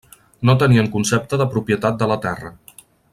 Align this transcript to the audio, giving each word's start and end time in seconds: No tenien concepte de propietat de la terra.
No 0.49 0.55
tenien 0.63 0.89
concepte 0.95 1.39
de 1.43 1.47
propietat 1.55 2.01
de 2.03 2.11
la 2.13 2.21
terra. 2.25 2.51